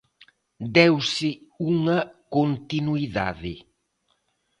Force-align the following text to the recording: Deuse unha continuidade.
Deuse 0.77 1.29
unha 1.73 1.99
continuidade. 2.35 3.53